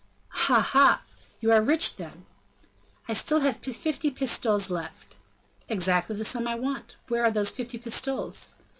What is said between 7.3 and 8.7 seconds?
fifty pistoles?"